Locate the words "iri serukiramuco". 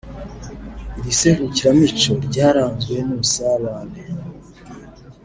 0.97-2.11